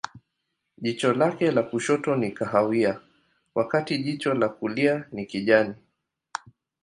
Jicho 0.83 1.11
lake 1.13 1.51
la 1.51 1.63
kushoto 1.63 2.15
ni 2.15 2.31
kahawia, 2.31 3.01
wakati 3.55 3.97
jicho 3.97 4.33
la 4.33 4.49
kulia 4.49 5.05
ni 5.11 5.25
kijani. 5.25 5.75